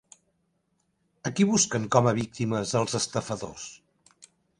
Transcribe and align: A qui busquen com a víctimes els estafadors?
A 1.29 1.31
qui 1.39 1.45
busquen 1.49 1.85
com 1.95 2.09
a 2.11 2.13
víctimes 2.21 2.73
els 2.81 2.97
estafadors? 3.01 3.67